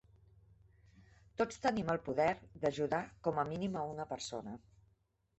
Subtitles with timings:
[1.41, 2.27] Tots tenim el poder
[2.63, 4.55] d'ajudar com a mínim a una persona.